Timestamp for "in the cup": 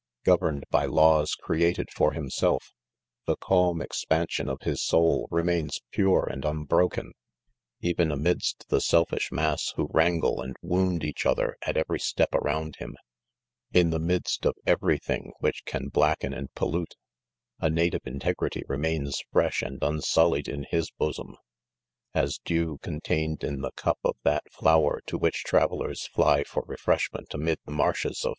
23.43-23.99